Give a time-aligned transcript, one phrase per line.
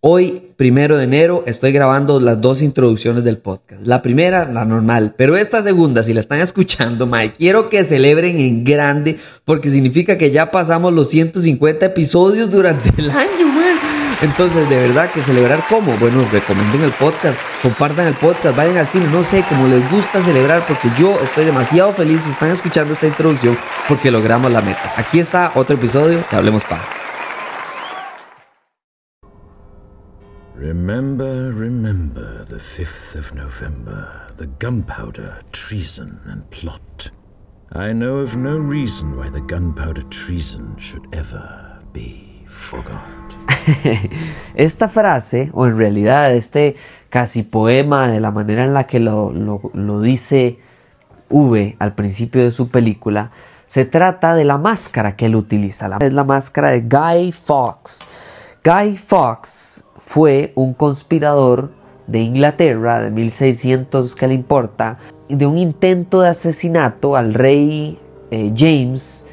[0.00, 3.84] Hoy, primero de enero, estoy grabando las dos introducciones del podcast.
[3.84, 8.38] La primera, la normal, pero esta segunda, si la están escuchando, Mike, quiero que celebren
[8.38, 13.76] en grande porque significa que ya pasamos los 150 episodios durante el año, man.
[14.22, 15.96] Entonces, de verdad que celebrar cómo?
[15.96, 20.22] Bueno, recomienden el podcast, compartan el podcast, vayan al cine, no sé, como les gusta
[20.22, 23.58] celebrar porque yo estoy demasiado feliz si están escuchando esta introducción
[23.88, 24.92] porque logramos la meta.
[24.96, 26.97] Aquí está otro episodio de Hablemos Pa.
[30.58, 37.12] Remember, remember the 5th of November, the gunpowder, treason, and plot.
[37.70, 43.36] I know of no reason why the gunpowder treason should ever be forgot.
[44.56, 46.74] Esta frase, o en realidad este
[47.08, 50.58] casi poema de la manera en la que lo, lo, lo dice
[51.28, 53.30] V al principio de su película,
[53.66, 55.88] se trata de la máscara que él utiliza.
[56.00, 58.04] Es la máscara de Guy Fawkes.
[58.64, 61.70] Guy Fawkes fue un conspirador
[62.06, 64.96] de Inglaterra de 1600 que le importa
[65.28, 67.98] de un intento de asesinato al rey
[68.30, 69.26] eh, James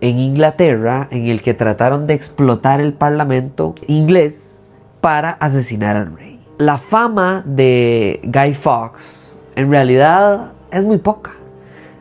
[0.00, 4.62] en Inglaterra en el que trataron de explotar el parlamento inglés
[5.00, 6.38] para asesinar al rey.
[6.58, 11.32] La fama de Guy Fawkes en realidad es muy poca.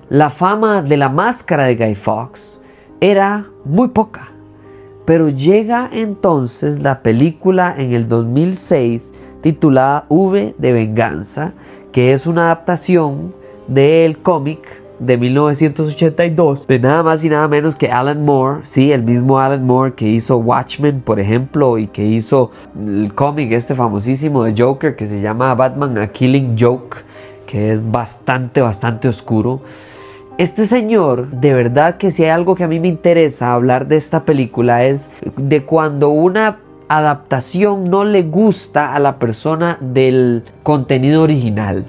[0.07, 2.61] La fama de la máscara de Guy Fawkes
[3.01, 4.29] era muy poca.
[5.09, 11.53] Pero llega entonces la película en el 2006 titulada V de Venganza,
[11.91, 13.33] que es una adaptación
[13.67, 14.59] del cómic
[14.99, 19.65] de 1982 de nada más y nada menos que Alan Moore, sí, el mismo Alan
[19.65, 24.95] Moore que hizo Watchmen, por ejemplo, y que hizo el cómic este famosísimo de Joker
[24.95, 26.97] que se llama Batman A Killing Joke,
[27.47, 29.61] que es bastante, bastante oscuro.
[30.39, 33.97] Este señor, de verdad que si hay algo que a mí me interesa hablar de
[33.97, 41.23] esta película es de cuando una adaptación no le gusta a la persona del contenido
[41.23, 41.87] original.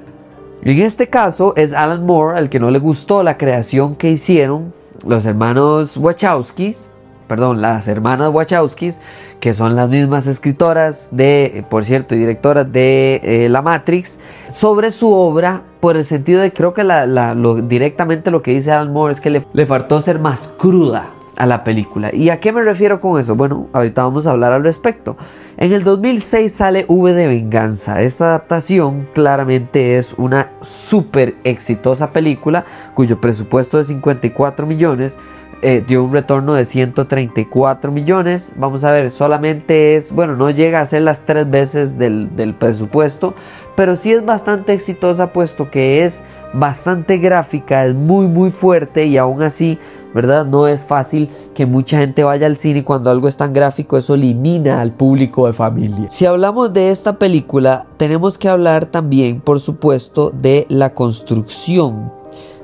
[0.62, 4.72] En este caso es Alan Moore al que no le gustó la creación que hicieron
[5.06, 6.91] los hermanos Wachowskis,
[7.28, 9.00] perdón, las hermanas Wachowskis,
[9.40, 14.18] que son las mismas escritoras de, por cierto, y directoras de eh, La Matrix,
[14.48, 16.84] sobre su obra, por el sentido de, creo que
[17.66, 21.46] directamente lo que dice Alan Moore es que le, le faltó ser más cruda a
[21.46, 22.14] la película.
[22.14, 23.34] ¿Y a qué me refiero con eso?
[23.34, 25.16] Bueno, ahorita vamos a hablar al respecto.
[25.56, 28.02] En el 2006 sale V de Venganza.
[28.02, 35.18] Esta adaptación claramente es una súper exitosa película cuyo presupuesto de 54 millones
[35.62, 38.53] eh, dio un retorno de 134 millones.
[38.56, 42.54] Vamos a ver, solamente es, bueno, no llega a ser las tres veces del, del
[42.54, 43.34] presupuesto,
[43.76, 46.22] pero sí es bastante exitosa puesto que es
[46.53, 49.78] bastante gráfica, es muy muy fuerte y aún así,
[50.15, 50.44] ¿verdad?
[50.47, 54.15] No es fácil que mucha gente vaya al cine cuando algo es tan gráfico eso
[54.15, 56.10] elimina al público de familia.
[56.10, 62.12] Si hablamos de esta película, tenemos que hablar también, por supuesto, de la construcción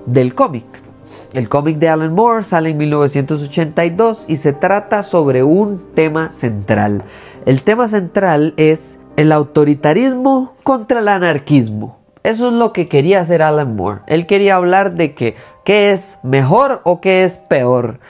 [0.06, 0.85] del cómic.
[1.32, 7.04] El cómic de Alan Moore sale en 1982 y se trata sobre un tema central.
[7.44, 11.98] El tema central es el autoritarismo contra el anarquismo.
[12.22, 14.00] Eso es lo que quería hacer Alan Moore.
[14.08, 18.00] Él quería hablar de que qué es mejor o qué es peor.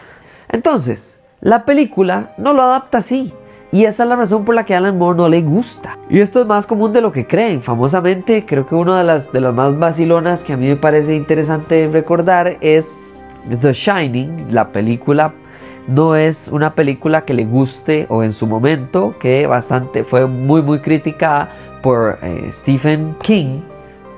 [0.49, 3.33] Entonces, la película no lo adapta así.
[3.73, 5.99] Y esa es la razón por la que Alan Moore no le gusta.
[6.09, 7.63] Y esto es más común de lo que creen.
[7.63, 11.15] Famosamente, creo que una de las, de las más vacilonas que a mí me parece
[11.15, 12.97] interesante recordar es
[13.61, 15.35] The Shining, la película.
[15.89, 20.63] No es una película que le guste o en su momento, que bastante fue muy
[20.63, 21.51] muy criticada
[21.83, 23.61] por eh, Stephen King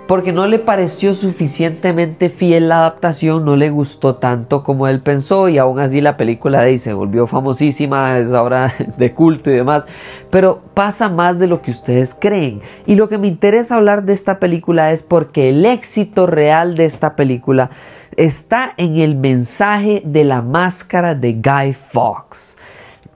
[0.09, 5.51] porque no le pareció suficientemente fiel la adaptación, no le gustó tanto como él pensó
[5.51, 9.57] y aún así la película de ahí se volvió famosísima, es ahora de culto y
[9.57, 9.85] demás,
[10.31, 12.63] pero pasa más de lo que ustedes creen.
[12.87, 16.87] Y lo que me interesa hablar de esta película es porque el éxito real de
[16.87, 17.69] esta película
[18.17, 22.57] está en el mensaje de la máscara de Guy Fawkes.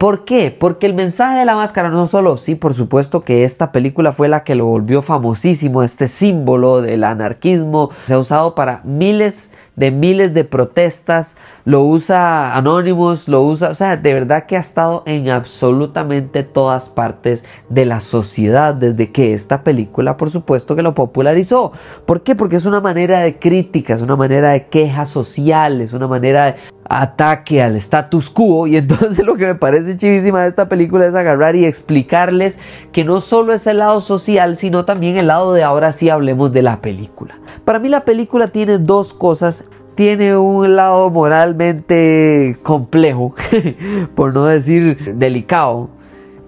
[0.03, 0.51] ¿Por qué?
[0.51, 4.29] Porque el mensaje de la máscara no solo, sí, por supuesto que esta película fue
[4.29, 9.91] la que lo volvió famosísimo, este símbolo del anarquismo, se ha usado para miles de
[9.91, 15.03] miles de protestas, lo usa Anonymous, lo usa, o sea, de verdad que ha estado
[15.06, 20.94] en absolutamente todas partes de la sociedad desde que esta película, por supuesto, que lo
[20.94, 21.73] popularizó.
[22.05, 22.35] ¿Por qué?
[22.35, 26.47] Porque es una manera de crítica, es una manera de queja social, es una manera
[26.47, 26.55] de
[27.00, 31.15] ataque al status quo y entonces lo que me parece chivísima de esta película es
[31.15, 32.59] agarrar y explicarles
[32.93, 36.53] que no solo es el lado social, sino también el lado de ahora sí hablemos
[36.53, 37.39] de la película.
[37.65, 43.35] Para mí la película tiene dos cosas tiene un lado moralmente complejo,
[44.15, 45.91] por no decir delicado.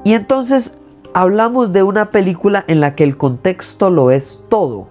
[0.03, 0.75] Y entonces
[1.13, 4.89] hablamos de una película en la que el contexto lo es todo.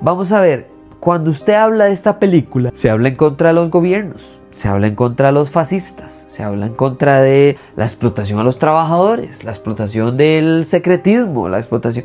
[0.00, 0.68] Vamos a ver,
[1.02, 4.86] cuando usted habla de esta película, se habla en contra de los gobiernos, se habla
[4.86, 9.42] en contra de los fascistas, se habla en contra de la explotación a los trabajadores,
[9.42, 12.04] la explotación del secretismo, la explotación,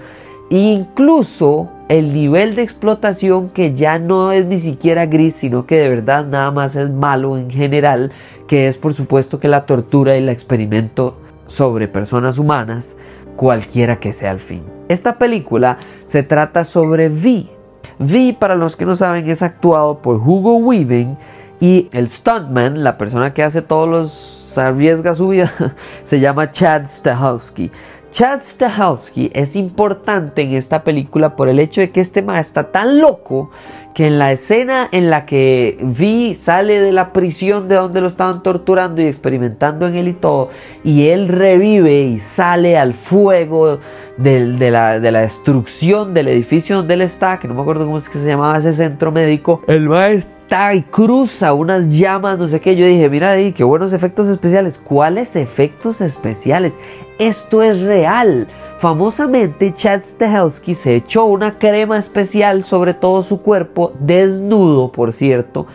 [0.50, 5.90] incluso el nivel de explotación que ya no es ni siquiera gris, sino que de
[5.90, 8.12] verdad nada más es malo en general,
[8.48, 12.98] que es por supuesto que la tortura y el experimento sobre personas humanas,
[13.36, 14.64] cualquiera que sea el fin.
[14.90, 17.52] Esta película se trata sobre Vi.
[18.00, 21.18] Vi, para los que no saben, es actuado por Hugo Weaving
[21.60, 25.52] y el stuntman, la persona que hace todos los arriesga su vida,
[26.04, 27.72] se llama Chad Stahelski.
[28.10, 32.72] Chad Stahelski es importante en esta película por el hecho de que este ma está
[32.72, 33.52] tan loco
[33.98, 38.08] que en la escena en la que Vi sale de la prisión de donde lo
[38.08, 40.52] estaban torturando y experimentando en él y todo,
[40.84, 43.80] y él revive y sale al fuego
[44.18, 48.20] de, la, destrucción del edificio donde él está, que no me acuerdo cómo es que
[48.20, 52.76] se llamaba ese centro médico, el ma está y cruza unas llamas, no sé qué,
[52.76, 56.76] yo dije, mira ahí, qué buenos efectos especiales, ¿cuáles efectos especiales?
[57.18, 58.48] Esto es real.
[58.80, 65.66] Famosamente, Chad Stahelski se echó una crema especial sobre todo su cuerpo, desnudo, por cierto.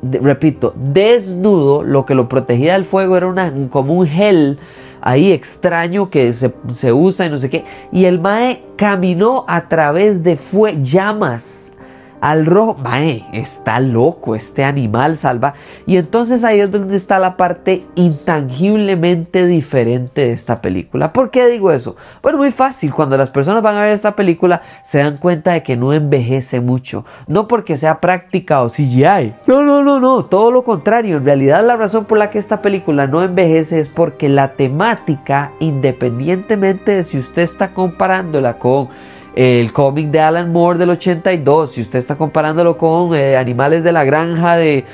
[0.00, 4.60] repito, desnudo, lo que lo protegía del fuego era una, como un gel
[5.00, 7.64] ahí extraño que se, usa y no sé qué.
[7.90, 11.71] Y el Mae caminó a través de fue llamas
[12.22, 12.76] al rojo.
[12.82, 15.54] Mae, está loco este animal salva.
[15.86, 21.12] Y entonces ahí es donde está la parte intangiblemente diferente de esta película.
[21.12, 21.96] ¿Por qué digo eso?
[22.22, 22.94] Bueno, muy fácil.
[22.94, 26.60] Cuando las personas van a ver esta película se dan cuenta de que no envejece
[26.60, 27.04] mucho.
[27.26, 29.34] No porque sea práctica o CGI.
[29.46, 30.24] No, no, no, no.
[30.24, 31.18] Todo lo contrario.
[31.18, 35.50] En realidad la razón por la que esta película no envejece es porque la temática,
[35.58, 38.88] independientemente de si usted está comparándola con
[39.34, 43.92] el cómic de Alan Moore del 82, si usted está comparándolo con eh, Animales de
[43.92, 44.84] la Granja de,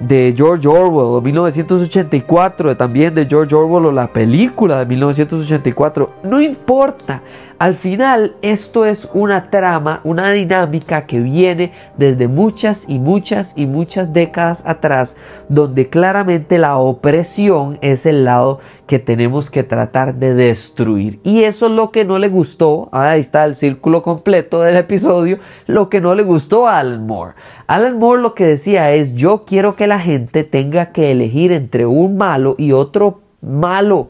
[0.00, 6.40] de George Orwell, o 1984 también de George Orwell, o la película de 1984, no
[6.40, 7.22] importa.
[7.58, 13.64] Al final, esto es una trama, una dinámica que viene desde muchas y muchas y
[13.64, 15.16] muchas décadas atrás,
[15.48, 21.20] donde claramente la opresión es el lado que tenemos que tratar de destruir.
[21.24, 25.38] Y eso es lo que no le gustó, ahí está el círculo completo del episodio,
[25.66, 27.34] lo que no le gustó a Alan Moore.
[27.66, 31.86] Alan Moore lo que decía es, yo quiero que la gente tenga que elegir entre
[31.86, 34.08] un malo y otro malo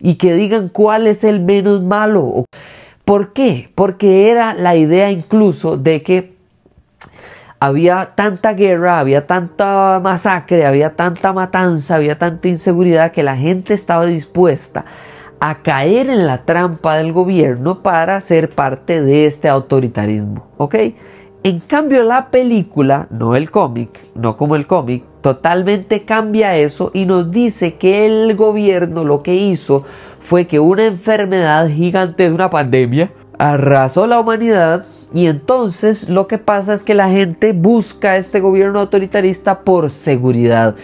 [0.00, 2.44] y que digan cuál es el menos malo.
[3.04, 3.70] ¿Por qué?
[3.74, 6.31] Porque era la idea incluso de que
[7.62, 13.72] había tanta guerra, había tanta masacre, había tanta matanza, había tanta inseguridad que la gente
[13.72, 14.84] estaba dispuesta
[15.38, 20.48] a caer en la trampa del gobierno para ser parte de este autoritarismo.
[20.56, 20.74] ¿Ok?
[21.44, 27.06] En cambio, la película, no el cómic, no como el cómic, totalmente cambia eso y
[27.06, 29.84] nos dice que el gobierno lo que hizo
[30.18, 36.38] fue que una enfermedad gigante de una pandemia arrasó la humanidad y entonces lo que
[36.38, 40.74] pasa es que la gente busca a este gobierno autoritarista por seguridad.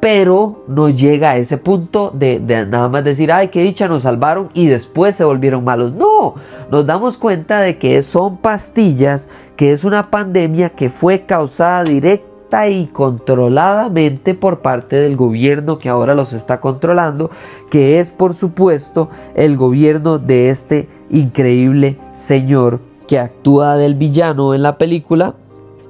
[0.00, 4.50] Pero no llega a ese punto de, nada más decir, ay, qué dicha, nos salvaron
[4.52, 5.94] y después se volvieron malos.
[5.94, 6.34] No,
[6.70, 12.68] nos damos cuenta de que son pastillas, que es una pandemia que fue causada directa
[12.68, 17.30] y controladamente por parte del gobierno que ahora los está controlando,
[17.70, 24.62] que es por supuesto el gobierno de este increíble señor que actúa del villano en
[24.62, 25.34] la película,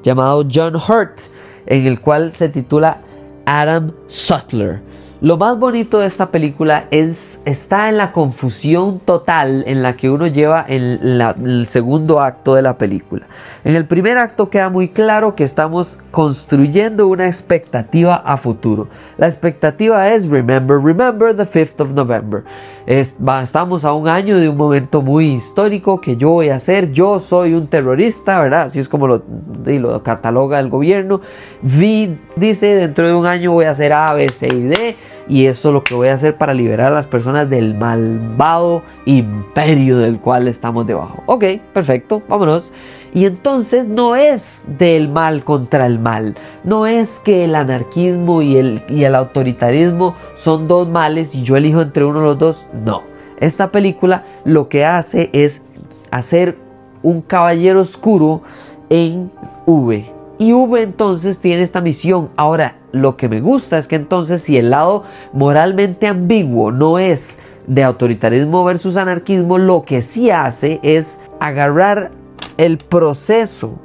[0.03, 1.21] llamado John Hurt,
[1.67, 2.99] en el cual se titula
[3.47, 4.83] Adam Sutler.
[5.21, 10.11] Lo más bonito de esta película es está en la confusión total en la que
[10.11, 13.27] uno lleva en, el segundo acto de la película.
[13.65, 18.89] En el primer acto queda muy claro que estamos construyendo una expectativa a futuro.
[19.17, 22.45] La expectativa es remember, remember the 5th of November
[22.87, 26.93] estamos a un año de un momento muy histórico que yo voy a hacer.
[26.93, 28.63] Yo soy un terrorista, ¿verdad?
[28.63, 29.23] Así es como lo,
[29.65, 31.21] lo cataloga el gobierno.
[31.63, 34.97] Vi dice, dentro de un año voy a hacer A, B, C y D.
[35.27, 38.83] Y eso es lo que voy a hacer para liberar a las personas del malvado
[39.07, 41.23] imperio del cual estamos debajo.
[41.25, 42.73] Ok, perfecto, vámonos.
[43.15, 48.57] Y entonces no es del mal contra el mal, no es que el anarquismo y
[48.57, 52.67] el, y el autoritarismo son dos males y yo elijo entre uno de los dos,
[52.85, 53.03] no.
[53.39, 55.63] Esta película lo que hace es
[56.11, 56.59] hacer
[57.05, 58.43] un caballero oscuro
[58.91, 59.31] en
[59.67, 60.11] V.
[60.39, 62.31] Y V entonces tiene esta misión.
[62.37, 67.39] Ahora, lo que me gusta es que entonces si el lado moralmente ambiguo no es
[67.69, 72.11] de autoritarismo versus anarquismo lo que sí hace es agarrar
[72.57, 73.79] el proceso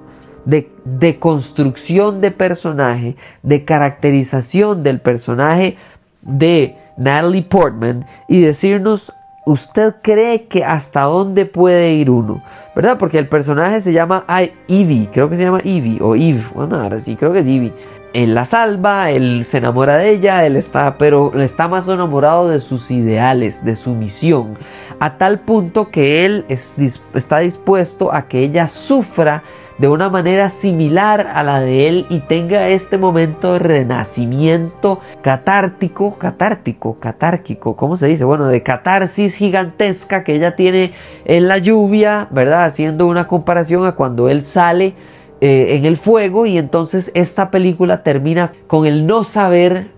[0.46, 5.78] de, de, construcción de personaje, de caracterización del personaje
[6.22, 9.14] de Natalie Portman y decirnos,
[9.46, 12.44] ¿usted cree que hasta dónde puede ir uno?
[12.76, 12.98] ¿Verdad?
[12.98, 14.26] Porque el personaje se llama
[14.68, 17.74] Evie, creo que se llama Evie o Eve, bueno, ahora sí, creo que es Evie
[18.14, 22.60] él la salva, él se enamora de ella, él está, pero está más enamorado de
[22.60, 24.58] sus ideales, de su misión,
[25.00, 29.44] a tal punto que él está dispuesto a que ella sufra
[29.80, 36.18] de una manera similar a la de él y tenga este momento de renacimiento catártico,
[36.18, 38.26] catártico, catárquico, ¿cómo se dice?
[38.26, 42.66] Bueno, de catarsis gigantesca que ella tiene en la lluvia, ¿verdad?
[42.66, 44.96] Haciendo una comparación a cuando él sale
[45.42, 49.92] eh, en el fuego y entonces esta película termina con el no saber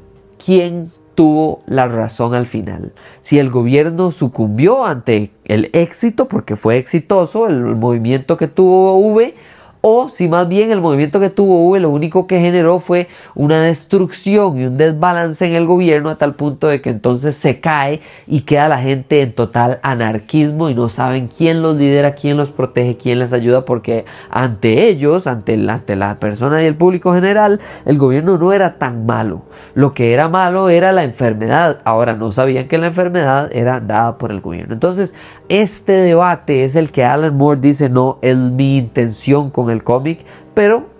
[0.44, 2.94] quién tuvo la razón al final.
[3.22, 9.36] Si el gobierno sucumbió ante el éxito, porque fue exitoso el movimiento que tuvo V,
[9.82, 14.60] o si más bien el movimiento que tuvo lo único que generó fue una destrucción
[14.60, 18.42] y un desbalance en el gobierno a tal punto de que entonces se cae y
[18.42, 22.98] queda la gente en total anarquismo y no saben quién los lidera, quién los protege,
[22.98, 27.98] quién les ayuda porque ante ellos, ante, ante la persona y el público general, el
[27.98, 29.44] gobierno no era tan malo.
[29.74, 31.80] Lo que era malo era la enfermedad.
[31.84, 34.74] Ahora no sabían que la enfermedad era dada por el gobierno.
[34.74, 35.16] Entonces
[35.50, 40.26] este debate es el que Alan Moore dice no es mi intención con el cómic,
[40.54, 40.91] pero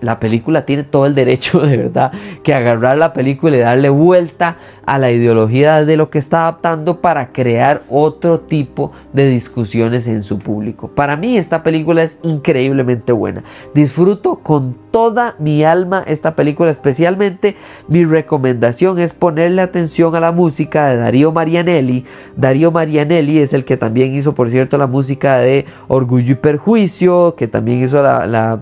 [0.00, 2.12] la película tiene todo el derecho de verdad
[2.42, 7.00] que agarrar la película y darle vuelta a la ideología de lo que está adaptando
[7.00, 10.88] para crear otro tipo de discusiones en su público.
[10.88, 13.44] Para mí esta película es increíblemente buena.
[13.72, 17.54] Disfruto con toda mi alma esta película, especialmente
[17.86, 22.04] mi recomendación es ponerle atención a la música de Darío Marianelli.
[22.36, 27.36] Darío Marianelli es el que también hizo, por cierto, la música de Orgullo y Perjuicio,
[27.36, 28.60] que también hizo la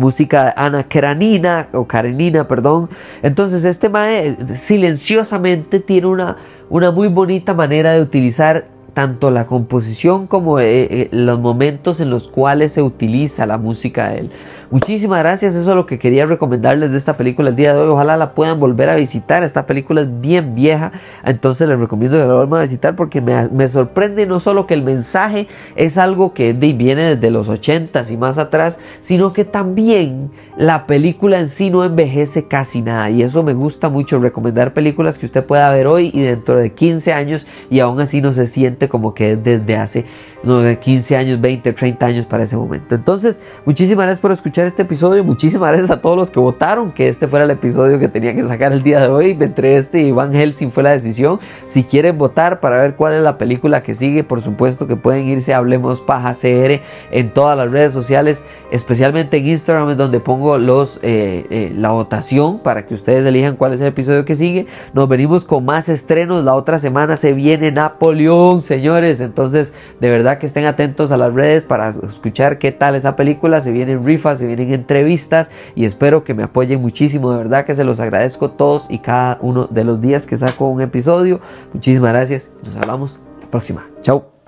[0.00, 2.88] música de Ana Karenina o Karenina, perdón.
[3.22, 6.36] Entonces este mae silenciosamente tiene una,
[6.68, 12.10] una muy bonita manera de utilizar tanto la composición como eh, eh, los momentos en
[12.10, 14.30] los cuales se utiliza la música de él.
[14.70, 17.88] Muchísimas gracias, eso es lo que quería recomendarles de esta película el día de hoy.
[17.88, 19.42] Ojalá la puedan volver a visitar.
[19.42, 20.92] Esta película es bien vieja,
[21.24, 24.84] entonces les recomiendo que la vuelvan a visitar porque me, sorprende no solo que el
[24.84, 30.86] mensaje es algo que viene desde los 80s y más atrás, sino que también la
[30.86, 33.10] película en sí no envejece casi nada.
[33.10, 36.72] Y eso me gusta mucho, recomendar películas que usted pueda ver hoy y dentro de
[36.72, 40.06] 15 años y aún así no se siente como que es desde hace
[40.42, 42.94] 15 años, 20, 30 años para ese momento.
[42.94, 45.22] Entonces, muchísimas gracias por escuchar este episodio.
[45.22, 48.44] Muchísimas gracias a todos los que votaron que este fuera el episodio que tenía que
[48.44, 49.36] sacar el día de hoy.
[49.38, 51.40] Entre este y Van Helsing fue la decisión.
[51.66, 55.28] Si quieren votar para ver cuál es la película que sigue, por supuesto que pueden
[55.28, 56.80] irse a Hablemos Paja CR
[57.10, 62.60] en todas las redes sociales, especialmente en Instagram, donde pongo los, eh, eh, la votación
[62.60, 64.66] para que ustedes elijan cuál es el episodio que sigue.
[64.94, 66.44] Nos venimos con más estrenos.
[66.44, 69.20] La otra semana se viene Napoleón, señores.
[69.20, 73.60] Entonces, de que estén atentos a las redes para escuchar qué tal esa película.
[73.60, 77.30] Se vienen rifas, se vienen entrevistas y espero que me apoyen muchísimo.
[77.32, 80.68] De verdad que se los agradezco todos y cada uno de los días que saco
[80.68, 81.40] un episodio.
[81.72, 82.50] Muchísimas gracias.
[82.64, 83.86] Nos hablamos la próxima.
[84.02, 84.39] Chao.